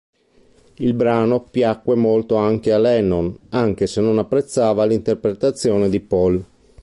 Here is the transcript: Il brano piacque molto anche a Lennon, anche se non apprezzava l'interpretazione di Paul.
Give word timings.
Il 0.77 0.95
brano 0.95 1.43
piacque 1.43 1.93
molto 1.93 2.33
anche 2.37 2.73
a 2.73 2.79
Lennon, 2.79 3.37
anche 3.49 3.85
se 3.85 4.01
non 4.01 4.17
apprezzava 4.17 4.83
l'interpretazione 4.85 5.89
di 5.89 5.99
Paul. 5.99 6.43